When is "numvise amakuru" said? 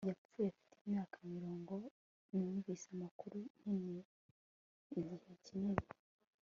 2.33-3.37